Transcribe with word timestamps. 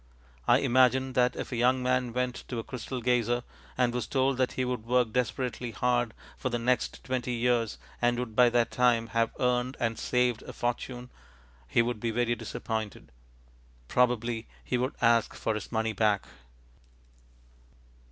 I 0.47 0.57
imagine 0.57 1.13
that 1.13 1.35
if 1.35 1.51
a 1.51 1.55
young 1.55 1.83
man 1.83 2.11
went 2.11 2.33
to 2.47 2.57
a 2.57 2.63
crystal 2.63 3.01
gazer 3.01 3.43
and 3.77 3.93
was 3.93 4.07
told 4.07 4.37
that 4.37 4.53
he 4.53 4.65
would 4.65 4.83
work 4.83 5.11
desperately 5.13 5.69
hard 5.69 6.15
for 6.39 6.49
the 6.49 6.57
next 6.57 7.03
twenty 7.03 7.33
years, 7.33 7.77
and 8.01 8.17
would 8.17 8.35
by 8.35 8.49
that 8.49 8.71
time 8.71 9.09
have 9.09 9.29
earned 9.39 9.77
(and 9.79 9.99
saved) 9.99 10.41
a 10.41 10.53
fortune, 10.53 11.11
he 11.67 11.83
would 11.83 11.99
be 11.99 12.09
very 12.09 12.33
disappointed. 12.33 13.11
Probably 13.87 14.47
he 14.63 14.75
would 14.75 14.95
ask 15.03 15.35
for 15.35 15.53
his 15.53 15.71
money 15.71 15.93
back. 15.93 16.25